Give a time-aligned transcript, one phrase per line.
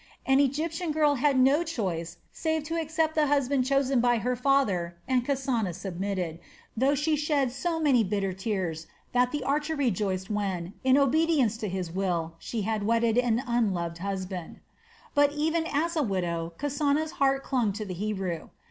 [0.25, 4.97] An Egyptian girl had no choice save to accept the husband chosen by her father
[5.07, 6.39] and Kasana submitted,
[6.75, 11.69] though she shed so many bitter tears that the archer rejoiced when, in obedience to
[11.69, 14.59] his will, she had wedded an unloved husband.
[15.13, 18.49] But even as a widow Kasana's heart clung to the Hebrew.